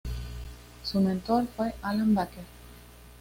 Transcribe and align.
Su 0.83 0.99
mentor 0.99 1.45
fue 1.55 1.75
Alan 1.83 2.15
Baker. 2.15 2.43